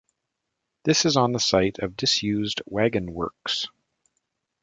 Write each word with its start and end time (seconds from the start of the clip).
This 0.83 1.05
is 1.05 1.15
on 1.15 1.31
the 1.31 1.39
site 1.39 1.77
of 1.77 1.95
disused 1.95 2.63
wagon 2.65 3.13
works. 3.13 3.67